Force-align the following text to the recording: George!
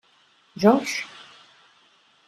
George! 0.55 1.05